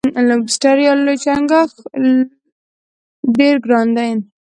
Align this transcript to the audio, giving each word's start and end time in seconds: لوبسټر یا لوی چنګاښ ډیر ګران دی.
لوبسټر 0.27 0.75
یا 0.85 0.93
لوی 1.05 1.17
چنګاښ 1.23 1.69
ډیر 3.37 3.55
ګران 3.65 3.87
دی. 3.97 4.11